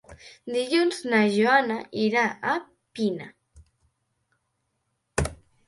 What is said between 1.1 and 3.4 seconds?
na Joana irà a Pina.